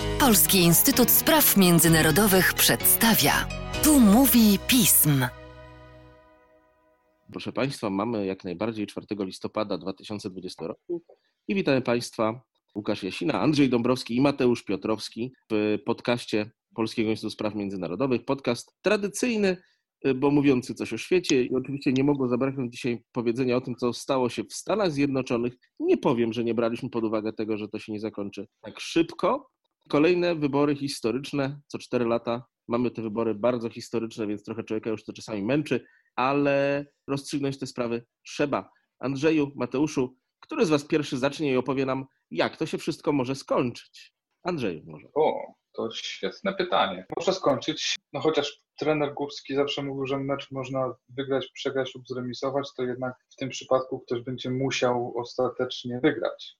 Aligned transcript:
Polski 0.00 0.58
Instytut 0.58 1.10
Spraw 1.10 1.56
Międzynarodowych 1.56 2.54
przedstawia. 2.54 3.32
Tu 3.84 4.00
mówi 4.00 4.58
pism. 4.68 5.24
Proszę 7.32 7.52
Państwa, 7.52 7.90
mamy 7.90 8.26
jak 8.26 8.44
najbardziej 8.44 8.86
4 8.86 9.06
listopada 9.10 9.78
2020 9.78 10.66
roku 10.66 11.02
i 11.48 11.54
witamy 11.54 11.82
Państwa 11.82 12.40
Łukasz 12.74 13.02
Jasina, 13.02 13.40
Andrzej 13.40 13.68
Dąbrowski 13.68 14.16
i 14.16 14.20
Mateusz 14.20 14.64
Piotrowski 14.64 15.32
w 15.50 15.78
podcaście 15.86 16.50
Polskiego 16.74 17.10
Instytutu 17.10 17.30
Spraw 17.30 17.54
Międzynarodowych. 17.54 18.24
Podcast 18.24 18.76
tradycyjny, 18.82 19.56
bo 20.14 20.30
mówiący 20.30 20.74
coś 20.74 20.92
o 20.92 20.98
świecie 20.98 21.42
i 21.44 21.54
oczywiście 21.54 21.92
nie 21.92 22.04
mogło 22.04 22.28
zabraknąć 22.28 22.72
dzisiaj 22.72 23.02
powiedzenia 23.12 23.56
o 23.56 23.60
tym, 23.60 23.76
co 23.76 23.92
stało 23.92 24.28
się 24.28 24.44
w 24.44 24.52
Stanach 24.52 24.92
Zjednoczonych. 24.92 25.54
Nie 25.80 25.98
powiem, 25.98 26.32
że 26.32 26.44
nie 26.44 26.54
braliśmy 26.54 26.90
pod 26.90 27.04
uwagę 27.04 27.32
tego, 27.32 27.56
że 27.58 27.68
to 27.68 27.78
się 27.78 27.92
nie 27.92 28.00
zakończy 28.00 28.46
tak 28.60 28.80
szybko. 28.80 29.48
Kolejne 29.88 30.34
wybory 30.34 30.76
historyczne, 30.76 31.60
co 31.66 31.78
cztery 31.78 32.04
lata 32.04 32.44
mamy 32.68 32.90
te 32.90 33.02
wybory 33.02 33.34
bardzo 33.34 33.70
historyczne, 33.70 34.26
więc 34.26 34.44
trochę 34.44 34.64
człowieka 34.64 34.90
już 34.90 35.04
to 35.04 35.12
czasami 35.12 35.42
męczy, 35.42 35.86
ale 36.16 36.86
rozstrzygnąć 37.08 37.58
te 37.58 37.66
sprawy 37.66 38.06
trzeba. 38.26 38.70
Andrzeju, 38.98 39.52
Mateuszu, 39.56 40.16
który 40.40 40.66
z 40.66 40.70
Was 40.70 40.84
pierwszy 40.84 41.18
zacznie 41.18 41.52
i 41.52 41.56
opowie 41.56 41.86
nam, 41.86 42.06
jak 42.30 42.56
to 42.56 42.66
się 42.66 42.78
wszystko 42.78 43.12
może 43.12 43.34
skończyć? 43.34 44.14
Andrzeju 44.42 44.82
może. 44.86 45.08
O, 45.14 45.54
to 45.72 45.90
świetne 45.90 46.54
pytanie. 46.54 47.06
Może 47.16 47.32
skończyć, 47.32 47.96
no 48.12 48.20
chociaż 48.20 48.62
trener 48.78 49.14
Górski 49.14 49.54
zawsze 49.54 49.82
mówił, 49.82 50.06
że 50.06 50.18
mecz 50.18 50.50
można 50.50 50.94
wygrać, 51.08 51.50
przegrać 51.54 51.94
lub 51.94 52.08
zremisować, 52.08 52.68
to 52.76 52.82
jednak 52.82 53.14
w 53.32 53.36
tym 53.36 53.48
przypadku 53.48 54.00
ktoś 54.00 54.22
będzie 54.22 54.50
musiał 54.50 55.14
ostatecznie 55.18 56.00
wygrać. 56.02 56.56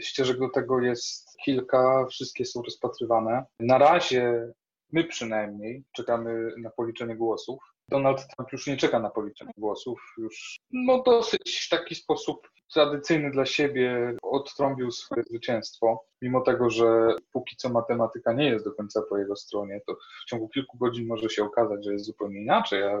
Ścieżek 0.00 0.38
do 0.38 0.48
tego 0.48 0.80
jest 0.80 1.36
kilka, 1.44 2.06
wszystkie 2.10 2.44
są 2.44 2.62
rozpatrywane. 2.62 3.44
Na 3.60 3.78
razie 3.78 4.52
my 4.92 5.04
przynajmniej 5.04 5.84
czekamy 5.92 6.52
na 6.58 6.70
policzenie 6.70 7.16
głosów. 7.16 7.58
Donald 7.88 8.26
Trump 8.28 8.52
już 8.52 8.66
nie 8.66 8.76
czeka 8.76 8.98
na 8.98 9.10
policzenie 9.10 9.52
głosów, 9.56 10.00
już 10.18 10.56
no 10.72 11.02
dosyć 11.02 11.60
w 11.66 11.68
taki 11.68 11.94
sposób 11.94 12.48
tradycyjny 12.74 13.30
dla 13.30 13.46
siebie 13.46 14.16
odtrąbił 14.22 14.90
swoje 14.90 15.22
zwycięstwo. 15.22 16.04
Mimo 16.22 16.40
tego, 16.40 16.70
że 16.70 17.16
póki 17.32 17.56
co 17.56 17.68
matematyka 17.68 18.32
nie 18.32 18.46
jest 18.46 18.64
do 18.64 18.72
końca 18.72 19.02
po 19.08 19.18
jego 19.18 19.36
stronie, 19.36 19.80
to 19.86 19.94
w 19.94 20.30
ciągu 20.30 20.48
kilku 20.48 20.78
godzin 20.78 21.06
może 21.06 21.30
się 21.30 21.44
okazać, 21.44 21.84
że 21.84 21.92
jest 21.92 22.04
zupełnie 22.04 22.42
inaczej. 22.42 22.82
A 22.82 23.00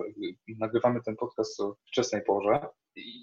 nagrywamy 0.58 1.00
ten 1.02 1.16
podcast 1.16 1.60
o 1.60 1.76
wczesnej 1.86 2.22
porze. 2.22 2.66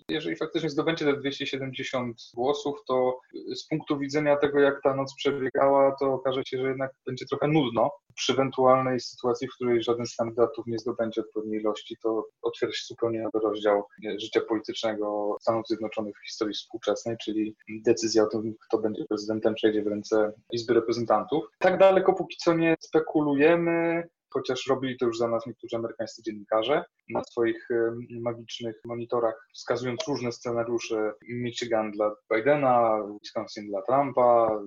Jeżeli 0.10 0.36
faktycznie 0.36 0.70
zdobędzie 0.70 1.06
te 1.06 1.18
270 1.18 2.18
głosów, 2.34 2.84
to 2.88 3.20
z 3.56 3.68
punktu 3.68 4.00
widzenia 4.00 4.38
tego, 4.38 4.60
jak 4.60 4.82
ta 4.84 4.96
noc 4.96 5.16
przebiegała, 5.16 5.96
to 6.00 6.14
okaże 6.14 6.42
się, 6.48 6.58
że 6.58 6.68
jednak 6.68 6.92
będzie 7.06 7.26
trochę 7.26 7.48
nudno. 7.48 7.92
Przy 8.16 8.34
ewentualnej 8.34 9.00
sytuacji, 9.00 9.48
w 9.48 9.56
której 9.56 9.84
żaden 9.84 10.06
z 10.06 10.16
kandydatów 10.16 10.68
nie 10.68 10.80
zdobędzie 10.80 11.22
odpowiedniej 11.22 11.62
ilości, 11.62 11.98
to 12.04 12.28
otwiera 12.42 12.74
się 12.74 12.86
zupełnie 12.86 13.22
nowy 13.22 13.40
rozdział 13.48 13.84
życia 14.22 14.42
politycznego 14.42 15.38
Stanów 15.42 15.68
Zjednoczonych 15.68 16.16
w 16.18 16.26
historii 16.26 16.54
współczesnej, 16.54 17.18
czyli 17.24 17.56
decyzja 17.70 18.24
o 18.24 18.28
tym, 18.28 18.56
kto 18.68 18.78
będzie 18.78 19.06
prezydentem, 19.06 19.56
przejdzie 19.56 19.84
w 19.84 19.88
ręce 19.88 20.34
Izby 20.52 20.74
Reprezentantów. 20.74 21.44
Tak 21.60 21.78
daleko 21.78 22.14
póki 22.14 22.38
co 22.38 22.54
nie 22.54 22.76
spekulujemy 22.80 24.04
chociaż 24.34 24.68
robili 24.70 24.98
to 24.98 25.06
już 25.06 25.18
za 25.18 25.28
nas 25.28 25.46
niektórzy 25.48 25.76
amerykańscy 25.76 26.22
dziennikarze 26.24 26.86
na 27.10 27.24
swoich 27.24 27.68
magicznych 28.10 28.82
monitorach, 28.86 29.48
wskazując 29.54 30.08
różne 30.08 30.32
scenariusze 30.32 31.14
Michigan 31.30 31.92
dla 31.92 32.16
Bidena, 32.34 33.04
Wisconsin 33.22 33.68
dla 33.68 33.82
Trumpa, 33.82 34.60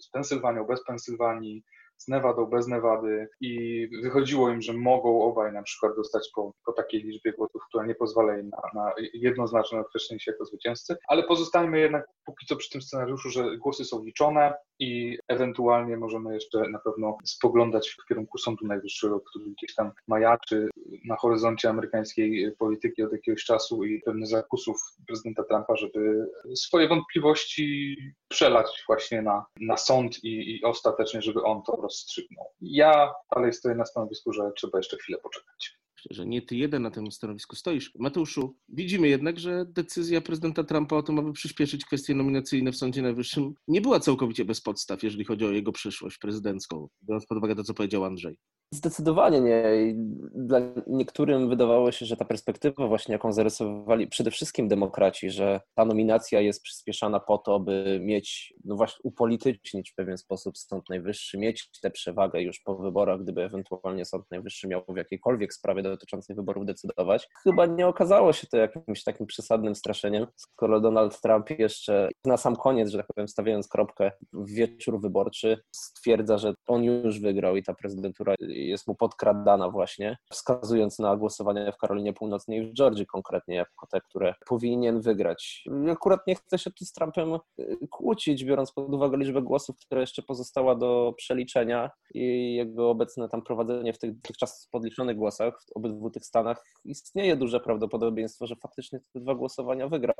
z 0.00 0.10
Pensylwanią, 0.10 0.64
bez 0.64 0.84
Pensylwanii, 0.84 1.64
z 2.02 2.08
Nevadą, 2.08 2.46
bez 2.46 2.68
Nevady 2.68 3.28
i 3.40 3.88
wychodziło 4.02 4.50
im, 4.50 4.62
że 4.62 4.72
mogą 4.72 5.22
obaj 5.22 5.52
na 5.52 5.62
przykład 5.62 5.96
dostać 5.96 6.30
po, 6.34 6.52
po 6.66 6.72
takiej 6.72 7.02
liczbie 7.02 7.32
głosów, 7.32 7.62
która 7.68 7.86
nie 7.86 7.94
pozwala 7.94 8.38
im 8.38 8.48
na, 8.48 8.82
na 8.82 8.92
jednoznaczne 9.14 9.80
określenie 9.80 10.20
się 10.20 10.32
jako 10.32 10.44
zwycięzcy, 10.44 10.96
ale 11.08 11.22
pozostajmy 11.22 11.80
jednak 11.80 12.06
póki 12.24 12.46
co 12.46 12.56
przy 12.56 12.70
tym 12.70 12.82
scenariuszu, 12.82 13.30
że 13.30 13.56
głosy 13.56 13.84
są 13.84 14.04
liczone 14.04 14.54
i 14.82 15.18
ewentualnie 15.28 15.96
możemy 15.96 16.34
jeszcze 16.34 16.68
na 16.68 16.78
pewno 16.78 17.16
spoglądać 17.24 17.88
w 17.90 18.08
kierunku 18.08 18.38
Sądu 18.38 18.66
Najwyższego, 18.66 19.20
który 19.20 19.44
gdzieś 19.44 19.74
tam 19.74 19.92
majaczy 20.08 20.68
na 21.04 21.16
horyzoncie 21.16 21.68
amerykańskiej 21.68 22.52
polityki 22.58 23.02
od 23.02 23.12
jakiegoś 23.12 23.44
czasu 23.44 23.84
i 23.84 24.00
pewnych 24.00 24.28
zakusów 24.28 24.76
prezydenta 25.06 25.44
Trumpa, 25.44 25.76
żeby 25.76 26.26
swoje 26.54 26.88
wątpliwości 26.88 27.96
przelać 28.28 28.84
właśnie 28.86 29.22
na, 29.22 29.44
na 29.60 29.76
sąd 29.76 30.24
i, 30.24 30.56
i 30.56 30.64
ostatecznie, 30.64 31.22
żeby 31.22 31.42
on 31.42 31.62
to 31.62 31.76
rozstrzygnął. 31.76 32.46
Ja 32.60 33.12
dalej 33.34 33.52
stoję 33.52 33.74
na 33.74 33.84
stanowisku, 33.84 34.32
że 34.32 34.52
trzeba 34.56 34.78
jeszcze 34.78 34.96
chwilę 34.96 35.18
poczekać 35.18 35.81
że 36.10 36.26
nie 36.26 36.42
ty 36.42 36.56
jeden 36.56 36.82
na 36.82 36.90
tym 36.90 37.12
stanowisku 37.12 37.56
stoisz. 37.56 37.92
Mateuszu, 37.98 38.56
widzimy 38.68 39.08
jednak, 39.08 39.38
że 39.38 39.64
decyzja 39.68 40.20
prezydenta 40.20 40.64
Trumpa 40.64 40.96
o 40.96 41.02
tym, 41.02 41.18
aby 41.18 41.32
przyspieszyć 41.32 41.84
kwestie 41.84 42.14
nominacyjne 42.14 42.72
w 42.72 42.76
Sądzie 42.76 43.02
Najwyższym, 43.02 43.54
nie 43.68 43.80
była 43.80 44.00
całkowicie 44.00 44.44
bez 44.44 44.60
podstaw, 44.60 45.02
jeżeli 45.02 45.24
chodzi 45.24 45.44
o 45.44 45.50
jego 45.50 45.72
przyszłość 45.72 46.18
prezydencką, 46.18 46.88
biorąc 47.02 47.26
pod 47.26 47.38
uwagę 47.38 47.54
to, 47.54 47.64
co 47.64 47.74
powiedział 47.74 48.04
Andrzej. 48.04 48.38
Zdecydowanie 48.74 49.40
nie. 49.40 49.94
Dla 50.34 50.60
niektórym 50.86 51.48
wydawało 51.48 51.92
się, 51.92 52.06
że 52.06 52.16
ta 52.16 52.24
perspektywa 52.24 52.86
właśnie, 52.86 53.12
jaką 53.12 53.32
zarysowali 53.32 54.06
przede 54.06 54.30
wszystkim 54.30 54.68
demokraci, 54.68 55.30
że 55.30 55.60
ta 55.74 55.84
nominacja 55.84 56.40
jest 56.40 56.62
przyspieszana 56.62 57.20
po 57.20 57.38
to, 57.38 57.60
by 57.60 58.00
mieć, 58.02 58.54
no 58.64 58.76
właśnie 58.76 59.00
upolitycznić 59.02 59.90
w 59.90 59.94
pewien 59.94 60.18
sposób 60.18 60.58
Sąd 60.58 60.84
Najwyższy, 60.88 61.38
mieć 61.38 61.70
tę 61.82 61.90
przewagę 61.90 62.42
już 62.42 62.60
po 62.60 62.76
wyborach, 62.76 63.22
gdyby 63.22 63.42
ewentualnie 63.42 64.04
Sąd 64.04 64.24
Najwyższy 64.30 64.68
miał 64.68 64.84
w 64.88 64.96
jakiejkolwiek 64.96 65.54
sprawie 65.54 65.82
dotyczącej 65.92 66.36
wyborów 66.36 66.66
decydować. 66.66 67.28
Chyba 67.42 67.66
nie 67.66 67.86
okazało 67.86 68.32
się 68.32 68.46
to 68.46 68.56
jakimś 68.56 69.04
takim 69.04 69.26
przesadnym 69.26 69.74
straszeniem, 69.74 70.26
skoro 70.36 70.80
Donald 70.80 71.20
Trump 71.20 71.50
jeszcze 71.50 72.08
na 72.24 72.36
sam 72.36 72.56
koniec, 72.56 72.90
że 72.90 72.98
tak 72.98 73.06
powiem, 73.06 73.28
stawiając 73.28 73.68
kropkę 73.68 74.12
w 74.32 74.50
wieczór 74.50 75.00
wyborczy, 75.00 75.62
stwierdza, 75.74 76.38
że 76.38 76.54
on 76.66 76.84
już 76.84 77.20
wygrał 77.20 77.56
i 77.56 77.62
ta 77.62 77.74
prezydentura 77.74 78.34
jest 78.40 78.86
mu 78.86 78.94
podkradana 78.94 79.70
właśnie, 79.70 80.16
wskazując 80.30 80.98
na 80.98 81.16
głosowanie 81.16 81.72
w 81.72 81.76
Karolinie 81.76 82.12
Północnej 82.12 82.58
i 82.58 82.66
w 82.66 82.74
Georgii 82.74 83.06
konkretnie 83.06 83.54
jako 83.54 83.86
te, 83.86 84.00
które 84.00 84.34
powinien 84.46 85.00
wygrać. 85.00 85.64
Akurat 85.92 86.26
nie 86.26 86.34
chcę 86.34 86.58
się 86.58 86.70
tu 86.70 86.84
z 86.84 86.92
Trumpem 86.92 87.34
y, 87.60 87.78
kłócić, 87.90 88.44
biorąc 88.44 88.72
pod 88.72 88.94
uwagę 88.94 89.16
liczbę 89.16 89.42
głosów, 89.42 89.76
która 89.86 90.00
jeszcze 90.00 90.22
pozostała 90.22 90.74
do 90.74 91.14
przeliczenia 91.16 91.90
i 92.14 92.54
jego 92.54 92.90
obecne 92.90 93.28
tam 93.28 93.42
prowadzenie 93.42 93.92
w 93.92 93.98
tych 93.98 94.14
dotychczas 94.14 94.68
podliczonych 94.70 95.16
głosach 95.16 95.62
w 95.62 95.72
obydwu 95.82 96.10
tych 96.10 96.24
stanach 96.24 96.64
istnieje 96.84 97.36
duże 97.36 97.60
prawdopodobieństwo, 97.60 98.46
że 98.46 98.56
faktycznie 98.56 99.00
te 99.12 99.20
dwa 99.20 99.34
głosowania 99.34 99.88
wygra. 99.88 100.14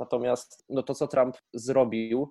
Natomiast 0.00 0.64
no 0.68 0.82
to, 0.82 0.94
co 0.94 1.08
Trump 1.08 1.36
zrobił, 1.54 2.30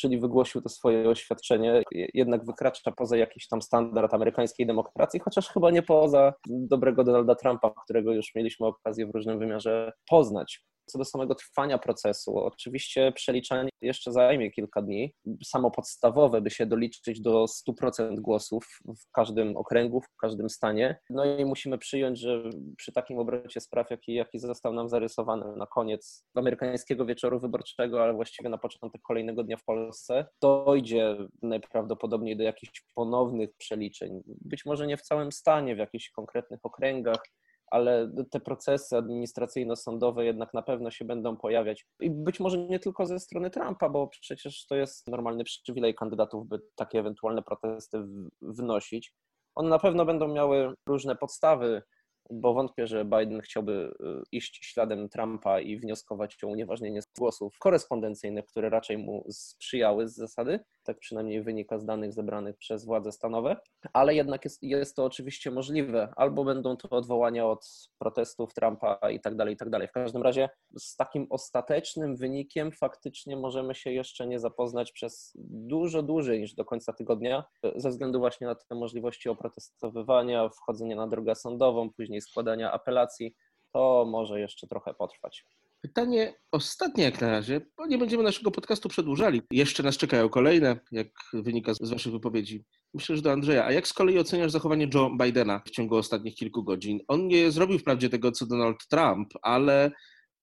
czyli 0.00 0.20
wygłosił 0.20 0.62
to 0.62 0.68
swoje 0.68 1.08
oświadczenie, 1.08 1.82
jednak 2.14 2.44
wykracza 2.44 2.92
poza 2.92 3.16
jakiś 3.16 3.48
tam 3.48 3.62
standard 3.62 4.14
amerykańskiej 4.14 4.66
demokracji, 4.66 5.20
chociaż 5.20 5.48
chyba 5.48 5.70
nie 5.70 5.82
poza 5.82 6.32
dobrego 6.48 7.04
Donalda 7.04 7.34
Trumpa, 7.34 7.74
którego 7.84 8.12
już 8.12 8.34
mieliśmy 8.34 8.66
okazję 8.66 9.06
w 9.06 9.10
różnym 9.10 9.38
wymiarze 9.38 9.92
poznać. 10.10 10.64
Co 10.86 10.98
do 10.98 11.04
samego 11.04 11.34
trwania 11.34 11.78
procesu, 11.78 12.38
oczywiście 12.38 13.12
przeliczanie 13.12 13.70
jeszcze 13.82 14.12
zajmie 14.12 14.50
kilka 14.50 14.82
dni. 14.82 15.14
Samo 15.44 15.70
podstawowe, 15.70 16.40
by 16.40 16.50
się 16.50 16.66
doliczyć 16.66 17.20
do 17.20 17.44
100% 17.44 18.20
głosów 18.20 18.66
w 18.84 19.10
każdym 19.12 19.56
okręgu, 19.56 20.00
w 20.00 20.16
każdym 20.20 20.50
stanie. 20.50 21.00
No 21.10 21.24
i 21.24 21.44
musimy 21.44 21.78
przyjąć, 21.78 22.20
że 22.20 22.42
przy 22.76 22.92
takim 22.92 23.18
obrocie 23.18 23.60
spraw, 23.60 23.90
jaki, 23.90 24.14
jaki 24.14 24.38
został 24.38 24.72
nam 24.72 24.88
zarysowany 24.88 25.56
na 25.56 25.66
koniec 25.66 26.26
amerykańskiego 26.34 27.06
wieczoru 27.06 27.40
wyborczego, 27.40 28.02
ale 28.02 28.14
właściwie 28.14 28.48
na 28.48 28.58
początek 28.58 29.02
kolejnego 29.02 29.44
dnia 29.44 29.56
w 29.56 29.64
Polsce, 29.64 30.26
dojdzie 30.42 31.16
najprawdopodobniej 31.42 32.36
do 32.36 32.42
jakichś 32.42 32.84
ponownych 32.94 33.50
przeliczeń. 33.56 34.22
Być 34.26 34.64
może 34.64 34.86
nie 34.86 34.96
w 34.96 35.02
całym 35.02 35.32
stanie, 35.32 35.76
w 35.76 35.78
jakichś 35.78 36.10
konkretnych 36.10 36.60
okręgach, 36.62 37.22
ale 37.70 38.12
te 38.30 38.40
procesy 38.40 38.96
administracyjno-sądowe 38.96 40.20
jednak 40.20 40.54
na 40.54 40.62
pewno 40.62 40.90
się 40.90 41.04
będą 41.04 41.36
pojawiać. 41.36 41.86
I 42.00 42.10
być 42.10 42.40
może 42.40 42.58
nie 42.58 42.78
tylko 42.78 43.06
ze 43.06 43.18
strony 43.18 43.50
Trumpa, 43.50 43.88
bo 43.88 44.08
przecież 44.08 44.66
to 44.66 44.76
jest 44.76 45.08
normalny 45.08 45.44
przywilej 45.44 45.94
kandydatów, 45.94 46.48
by 46.48 46.60
takie 46.74 46.98
ewentualne 46.98 47.42
protesty 47.42 48.04
wnosić. 48.42 49.14
One 49.54 49.68
na 49.68 49.78
pewno 49.78 50.04
będą 50.04 50.28
miały 50.28 50.74
różne 50.88 51.16
podstawy, 51.16 51.82
bo 52.30 52.54
wątpię, 52.54 52.86
że 52.86 53.04
Biden 53.04 53.40
chciałby 53.40 53.72
y, 53.72 54.22
iść 54.32 54.66
śladem 54.66 55.08
Trumpa 55.08 55.60
i 55.60 55.78
wnioskować 55.78 56.44
o 56.44 56.46
unieważnienie 56.46 57.00
głosów 57.18 57.58
korespondencyjnych, 57.58 58.46
które 58.46 58.70
raczej 58.70 58.98
mu 58.98 59.24
sprzyjały 59.30 60.08
z 60.08 60.14
zasady. 60.14 60.60
Tak 60.84 60.98
przynajmniej 60.98 61.42
wynika 61.42 61.78
z 61.78 61.84
danych 61.84 62.12
zebranych 62.12 62.56
przez 62.56 62.84
władze 62.84 63.12
stanowe, 63.12 63.56
ale 63.92 64.14
jednak 64.14 64.44
jest, 64.44 64.62
jest 64.62 64.96
to 64.96 65.04
oczywiście 65.04 65.50
możliwe. 65.50 66.12
Albo 66.16 66.44
będą 66.44 66.76
to 66.76 66.90
odwołania 66.90 67.46
od 67.46 67.88
protestów 67.98 68.54
Trumpa 68.54 68.98
i 69.12 69.20
tak 69.20 69.36
dalej, 69.36 69.54
i 69.54 69.56
tak 69.56 69.70
dalej. 69.70 69.88
W 69.88 69.92
każdym 69.92 70.22
razie 70.22 70.48
z 70.78 70.96
takim 70.96 71.26
ostatecznym 71.30 72.16
wynikiem 72.16 72.72
faktycznie 72.72 73.36
możemy 73.36 73.74
się 73.74 73.90
jeszcze 73.90 74.26
nie 74.26 74.38
zapoznać 74.38 74.92
przez 74.92 75.32
dużo 75.44 76.02
dłużej 76.02 76.40
niż 76.40 76.54
do 76.54 76.64
końca 76.64 76.92
tygodnia, 76.92 77.44
ze 77.76 77.90
względu 77.90 78.18
właśnie 78.18 78.46
na 78.46 78.54
te 78.54 78.74
możliwości 78.74 79.28
oprotestowywania, 79.28 80.48
wchodzenia 80.48 80.96
na 80.96 81.06
drogę 81.06 81.34
sądową, 81.34 81.90
później 81.90 82.15
składania 82.20 82.72
apelacji. 82.72 83.34
To 83.72 84.06
może 84.08 84.40
jeszcze 84.40 84.66
trochę 84.66 84.94
potrwać. 84.94 85.44
Pytanie 85.80 86.34
ostatnie 86.52 87.04
jak 87.04 87.20
na 87.20 87.30
razie, 87.30 87.60
bo 87.76 87.86
nie 87.86 87.98
będziemy 87.98 88.22
naszego 88.22 88.50
podcastu 88.50 88.88
przedłużali. 88.88 89.42
Jeszcze 89.50 89.82
nas 89.82 89.96
czekają 89.96 90.28
kolejne, 90.28 90.80
jak 90.92 91.08
wynika 91.32 91.74
z 91.74 91.90
Waszych 91.90 92.12
wypowiedzi. 92.12 92.64
Myślę, 92.94 93.16
że 93.16 93.22
do 93.22 93.32
Andrzeja. 93.32 93.64
A 93.64 93.72
jak 93.72 93.88
z 93.88 93.92
kolei 93.92 94.18
oceniasz 94.18 94.50
zachowanie 94.50 94.88
Joe 94.94 95.10
Bidena 95.22 95.62
w 95.66 95.70
ciągu 95.70 95.96
ostatnich 95.96 96.34
kilku 96.34 96.64
godzin? 96.64 97.00
On 97.08 97.28
nie 97.28 97.50
zrobił 97.50 97.78
wprawdzie 97.78 98.08
tego, 98.08 98.32
co 98.32 98.46
Donald 98.46 98.88
Trump, 98.90 99.28
ale 99.42 99.90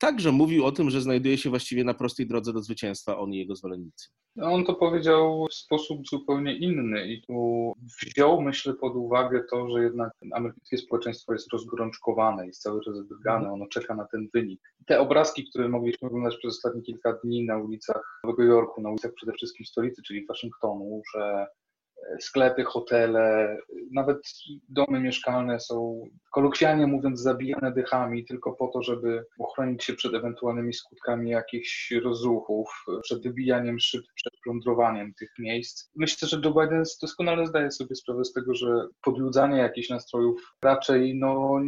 także 0.03 0.31
mówił 0.31 0.65
o 0.65 0.71
tym, 0.71 0.89
że 0.89 1.01
znajduje 1.01 1.37
się 1.37 1.49
właściwie 1.49 1.83
na 1.83 1.93
prostej 1.93 2.27
drodze 2.27 2.53
do 2.53 2.61
zwycięstwa, 2.61 3.17
on 3.17 3.33
i 3.33 3.37
jego 3.37 3.55
zwolennicy. 3.55 4.09
No, 4.35 4.45
on 4.45 4.65
to 4.65 4.73
powiedział 4.73 5.47
w 5.51 5.53
sposób 5.53 6.07
zupełnie 6.07 6.57
inny 6.57 7.07
i 7.07 7.21
tu 7.21 7.73
wziął, 8.01 8.41
myślę, 8.41 8.73
pod 8.73 8.95
uwagę 8.95 9.43
to, 9.51 9.69
że 9.69 9.83
jednak 9.83 10.11
amerykańskie 10.33 10.77
społeczeństwo 10.77 11.33
jest 11.33 11.53
rozgorączkowane, 11.53 12.47
jest 12.47 12.61
cały 12.61 12.81
czas 12.81 12.97
wydrgane, 12.97 13.51
ono 13.51 13.67
czeka 13.67 13.95
na 13.95 14.05
ten 14.11 14.27
wynik. 14.33 14.61
Te 14.87 14.99
obrazki, 14.99 15.49
które 15.49 15.69
mogliśmy 15.69 16.07
oglądać 16.07 16.37
przez 16.37 16.55
ostatnie 16.55 16.81
kilka 16.81 17.13
dni 17.23 17.45
na 17.45 17.57
ulicach 17.57 18.19
Nowego 18.23 18.43
Jorku, 18.43 18.81
na 18.81 18.89
ulicach 18.89 19.13
przede 19.13 19.33
wszystkim 19.33 19.65
stolicy, 19.65 20.01
czyli 20.01 20.25
Waszyngtonu, 20.25 21.01
że 21.15 21.47
sklepy, 22.19 22.63
hotele, 22.63 23.57
nawet 23.93 24.17
domy 24.69 24.99
mieszkalne 24.99 25.59
są, 25.59 26.07
kolokwialnie 26.31 26.87
mówiąc, 26.87 27.19
zabijane 27.19 27.71
dychami 27.71 28.25
tylko 28.25 28.53
po 28.53 28.67
to, 28.67 28.83
żeby 28.83 29.25
uchronić 29.37 29.83
się 29.83 29.93
przed 29.93 30.13
ewentualnymi 30.13 30.73
skutkami 30.73 31.29
jakichś 31.29 31.91
rozruchów, 31.91 32.85
przed 33.03 33.23
wybijaniem 33.23 33.79
szyb, 33.79 34.03
przed 34.15 34.32
plądrowaniem 34.43 35.13
tych 35.13 35.29
miejsc. 35.39 35.89
Myślę, 35.95 36.27
że 36.27 36.41
Joe 36.45 36.53
Biden 36.53 36.83
doskonale 37.01 37.47
zdaje 37.47 37.71
sobie 37.71 37.95
sprawę 37.95 38.25
z 38.25 38.33
tego, 38.33 38.55
że 38.55 38.87
podjudzanie 39.03 39.57
jakichś 39.57 39.89
nastrojów 39.89 40.55
raczej 40.63 41.15
no, 41.15 41.59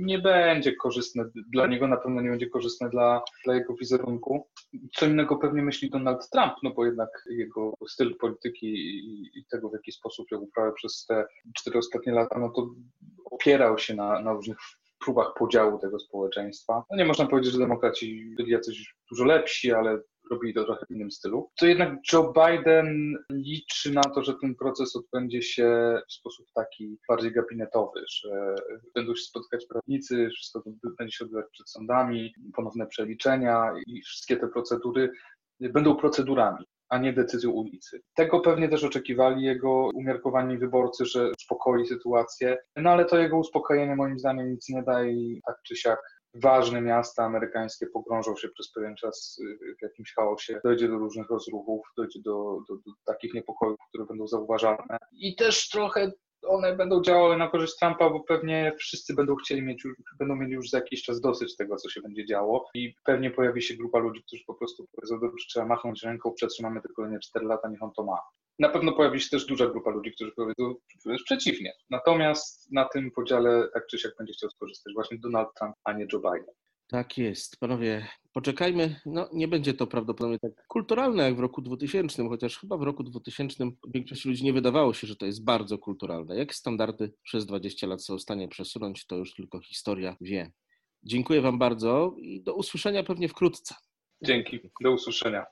nie 0.00 0.18
będzie 0.18 0.76
korzystne 0.76 1.24
dla 1.52 1.66
niego, 1.66 1.88
na 1.88 1.96
pewno 1.96 2.20
nie 2.20 2.30
będzie 2.30 2.48
korzystne 2.48 2.90
dla, 2.90 3.22
dla 3.44 3.54
jego 3.54 3.74
wizerunku. 3.74 4.48
Co 4.96 5.06
innego 5.06 5.36
pewnie 5.36 5.62
myśli 5.62 5.90
Donald 5.90 6.30
Trump, 6.30 6.52
no 6.62 6.70
bo 6.70 6.86
jednak 6.86 7.10
jego 7.30 7.74
styl 7.88 8.16
polityki 8.16 8.66
i, 8.66 9.30
i 9.38 9.44
tego, 9.50 9.68
w 9.68 9.72
jaki 9.72 9.92
sposób 9.92 10.30
ją 10.30 10.38
uprawiał 10.38 10.72
przez 10.74 11.04
te 11.08 11.24
cztery 11.56 11.78
ostatnie 11.78 12.12
lata, 12.12 12.38
no 12.38 12.50
to 12.50 12.70
opierał 13.30 13.78
się 13.78 13.94
na, 13.94 14.20
na 14.20 14.32
różnych 14.32 14.58
próbach 15.04 15.34
podziału 15.38 15.78
tego 15.78 16.00
społeczeństwa. 16.00 16.84
No 16.90 16.96
nie 16.96 17.04
można 17.04 17.26
powiedzieć, 17.26 17.52
że 17.52 17.58
demokraci 17.58 18.34
byli 18.36 18.50
jacyś 18.52 18.94
dużo 19.10 19.24
lepsi, 19.24 19.72
ale 19.72 20.00
robili 20.32 20.54
to 20.54 20.64
trochę 20.64 20.86
w 20.86 20.90
innym 20.90 21.10
stylu. 21.10 21.50
To 21.58 21.66
jednak 21.66 21.92
Joe 22.12 22.32
Biden 22.32 23.16
liczy 23.30 23.92
na 23.92 24.02
to, 24.02 24.22
że 24.22 24.34
ten 24.40 24.54
proces 24.54 24.96
odbędzie 24.96 25.42
się 25.42 25.98
w 26.08 26.12
sposób 26.12 26.46
taki 26.54 26.98
bardziej 27.08 27.32
gabinetowy, 27.32 28.00
że 28.08 28.54
będą 28.94 29.14
się 29.14 29.22
spotkać 29.22 29.66
prawnicy, 29.66 30.28
wszystko 30.34 30.62
będzie 30.98 31.16
się 31.16 31.24
odbywać 31.24 31.46
przed 31.52 31.70
sądami, 31.70 32.34
ponowne 32.56 32.86
przeliczenia 32.86 33.72
i 33.86 34.02
wszystkie 34.02 34.36
te 34.36 34.48
procedury 34.48 35.10
będą 35.60 35.96
procedurami 35.96 36.64
a 36.92 36.98
nie 36.98 37.12
decyzją 37.12 37.50
ulicy. 37.50 38.00
Tego 38.14 38.40
pewnie 38.40 38.68
też 38.68 38.84
oczekiwali 38.84 39.44
jego 39.44 39.90
umiarkowani 39.94 40.58
wyborcy, 40.58 41.04
że 41.06 41.30
uspokoi 41.38 41.86
sytuację, 41.86 42.58
no 42.76 42.90
ale 42.90 43.04
to 43.04 43.18
jego 43.18 43.38
uspokojenie 43.38 43.96
moim 43.96 44.18
zdaniem 44.18 44.50
nic 44.50 44.68
nie 44.68 44.82
daje 44.82 45.12
i 45.12 45.40
tak 45.46 45.56
czy 45.66 45.76
siak 45.76 45.98
ważne 46.34 46.80
miasta 46.80 47.24
amerykańskie 47.24 47.86
pogrążą 47.86 48.36
się 48.36 48.48
przez 48.48 48.72
pewien 48.72 48.96
czas 48.96 49.40
w 49.78 49.82
jakimś 49.82 50.14
chaosie, 50.14 50.60
dojdzie 50.64 50.88
do 50.88 50.98
różnych 50.98 51.30
rozruchów, 51.30 51.86
dojdzie 51.96 52.20
do, 52.24 52.58
do, 52.68 52.74
do 52.76 52.92
takich 53.04 53.34
niepokojów, 53.34 53.78
które 53.88 54.06
będą 54.06 54.26
zauważalne. 54.26 54.96
I 55.12 55.36
też 55.36 55.68
trochę 55.68 56.12
one 56.46 56.76
będą 56.76 57.02
działały 57.02 57.36
na 57.36 57.48
korzyść 57.48 57.76
Trumpa, 57.78 58.10
bo 58.10 58.20
pewnie 58.20 58.72
wszyscy 58.78 59.14
będą 59.14 59.36
chcieli 59.36 59.62
mieć, 59.62 59.82
będą 60.18 60.36
mieli 60.36 60.52
już 60.52 60.70
za 60.70 60.78
jakiś 60.78 61.02
czas 61.02 61.20
dosyć 61.20 61.56
tego, 61.56 61.76
co 61.76 61.90
się 61.90 62.00
będzie 62.00 62.26
działo 62.26 62.70
i 62.74 62.94
pewnie 63.04 63.30
pojawi 63.30 63.62
się 63.62 63.74
grupa 63.74 63.98
ludzi, 63.98 64.22
którzy 64.26 64.44
po 64.46 64.54
prostu 64.54 64.86
powiedzą, 64.92 65.20
dobrze, 65.20 65.46
trzeba 65.48 65.66
machnąć 65.66 66.02
ręką, 66.02 66.32
przetrzymamy 66.32 66.80
te 66.80 66.88
kolejne 66.88 67.18
4 67.20 67.46
lata, 67.46 67.68
niech 67.68 67.82
on 67.82 67.92
to 67.96 68.04
ma. 68.04 68.18
Na 68.62 68.68
pewno 68.68 68.92
pojawi 68.92 69.20
się 69.20 69.30
też 69.30 69.46
duża 69.46 69.66
grupa 69.66 69.90
ludzi, 69.90 70.12
którzy 70.12 70.32
powiedzą 70.32 70.74
przeciwnie. 71.24 71.72
Natomiast 71.90 72.72
na 72.72 72.84
tym 72.84 73.10
podziale 73.10 73.68
tak 73.74 73.86
czy 73.86 73.98
siak 73.98 74.12
będzie 74.18 74.32
chciał 74.32 74.50
skorzystać 74.50 74.94
właśnie 74.94 75.18
Donald 75.18 75.48
Trump, 75.58 75.76
a 75.84 75.92
nie 75.92 76.06
Joe 76.12 76.18
Biden. 76.18 76.54
Tak 76.86 77.18
jest. 77.18 77.56
Panowie, 77.60 78.06
poczekajmy. 78.32 79.00
No, 79.06 79.28
nie 79.32 79.48
będzie 79.48 79.74
to 79.74 79.86
prawdopodobnie 79.86 80.38
tak 80.38 80.66
kulturalne 80.68 81.22
jak 81.22 81.36
w 81.36 81.40
roku 81.40 81.62
2000, 81.62 82.28
chociaż 82.28 82.58
chyba 82.58 82.76
w 82.76 82.82
roku 82.82 83.02
2000 83.02 83.70
większości 83.94 84.28
ludzi 84.28 84.44
nie 84.44 84.52
wydawało 84.52 84.94
się, 84.94 85.06
że 85.06 85.16
to 85.16 85.26
jest 85.26 85.44
bardzo 85.44 85.78
kulturalne. 85.78 86.36
Jak 86.36 86.54
standardy 86.54 87.12
przez 87.22 87.46
20 87.46 87.86
lat 87.86 88.04
są 88.04 88.16
w 88.16 88.22
stanie 88.22 88.48
przesunąć, 88.48 89.06
to 89.06 89.16
już 89.16 89.34
tylko 89.34 89.60
historia 89.60 90.16
wie. 90.20 90.52
Dziękuję 91.02 91.40
Wam 91.40 91.58
bardzo 91.58 92.14
i 92.18 92.42
do 92.42 92.54
usłyszenia 92.54 93.02
pewnie 93.02 93.28
wkrótce. 93.28 93.74
Dzięki. 94.24 94.60
Do 94.80 94.92
usłyszenia. 94.92 95.46